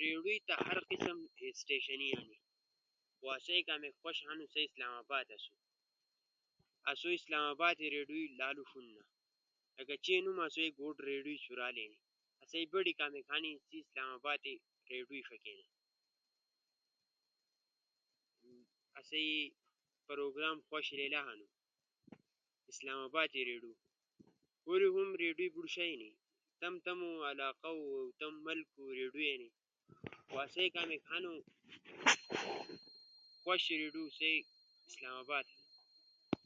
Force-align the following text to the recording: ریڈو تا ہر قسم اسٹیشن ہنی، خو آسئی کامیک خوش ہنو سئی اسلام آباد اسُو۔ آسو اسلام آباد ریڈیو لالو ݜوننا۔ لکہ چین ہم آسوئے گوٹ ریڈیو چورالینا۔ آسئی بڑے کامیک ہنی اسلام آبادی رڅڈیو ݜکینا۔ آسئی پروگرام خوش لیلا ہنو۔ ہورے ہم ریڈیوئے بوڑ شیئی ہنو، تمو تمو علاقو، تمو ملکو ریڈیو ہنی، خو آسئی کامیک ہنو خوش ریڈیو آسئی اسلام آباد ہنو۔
ریڈو 0.00 0.32
تا 0.48 0.54
ہر 0.66 0.78
قسم 0.90 1.16
اسٹیشن 1.46 2.00
ہنی، 2.10 2.36
خو 3.18 3.24
آسئی 3.36 3.60
کامیک 3.68 3.94
خوش 4.02 4.16
ہنو 4.28 4.46
سئی 4.54 4.64
اسلام 4.68 4.92
آباد 5.02 5.24
اسُو۔ 5.34 5.54
آسو 6.90 7.08
اسلام 7.18 7.44
آباد 7.54 7.74
ریڈیو 7.94 8.24
لالو 8.38 8.62
ݜوننا۔ 8.70 9.02
لکہ 9.76 9.94
چین 10.04 10.22
ہم 10.28 10.38
آسوئے 10.46 10.68
گوٹ 10.78 10.96
ریڈیو 11.08 11.36
چورالینا۔ 11.44 11.96
آسئی 12.42 12.64
بڑے 12.72 12.92
کامیک 13.00 13.24
ہنی 13.32 13.52
اسلام 13.82 14.10
آبادی 14.18 14.54
رڅڈیو 14.90 15.20
ݜکینا۔ 15.28 15.64
آسئی 18.98 19.28
پروگرام 20.08 20.56
خوش 20.68 20.86
لیلا 20.98 21.20
ہنو۔ 21.28 21.46
ہورے 24.64 24.88
ہم 24.94 25.10
ریڈیوئے 25.20 25.48
بوڑ 25.54 25.66
شیئی 25.74 25.92
ہنو، 25.92 26.10
تمو 26.60 26.78
تمو 26.86 27.10
علاقو، 27.30 27.78
تمو 28.18 28.38
ملکو 28.46 28.82
ریڈیو 28.98 29.26
ہنی، 29.34 29.48
خو 30.28 30.34
آسئی 30.44 30.68
کامیک 30.76 31.02
ہنو 31.10 31.32
خوش 33.44 33.62
ریڈیو 33.80 34.04
آسئی 34.10 34.36
اسلام 34.88 35.14
آباد 35.24 35.44
ہنو۔ 35.48 35.56